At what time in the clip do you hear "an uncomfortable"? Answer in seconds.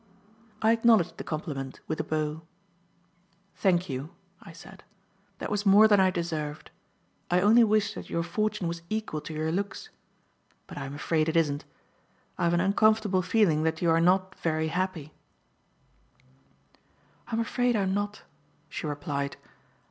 12.55-13.21